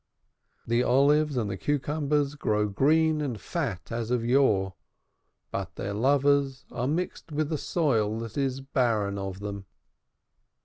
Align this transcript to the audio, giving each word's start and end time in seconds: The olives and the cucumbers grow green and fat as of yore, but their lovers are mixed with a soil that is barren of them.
The 0.65 0.81
olives 0.81 1.37
and 1.37 1.47
the 1.47 1.57
cucumbers 1.59 2.33
grow 2.33 2.67
green 2.69 3.21
and 3.21 3.39
fat 3.39 3.91
as 3.91 4.09
of 4.09 4.25
yore, 4.25 4.73
but 5.51 5.75
their 5.75 5.93
lovers 5.93 6.65
are 6.71 6.87
mixed 6.87 7.31
with 7.31 7.53
a 7.53 7.57
soil 7.59 8.17
that 8.21 8.35
is 8.35 8.61
barren 8.61 9.19
of 9.19 9.41
them. 9.41 9.67